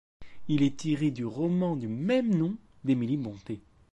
[0.47, 3.59] Il est tiré du roman du même nom d'Emily Brontë.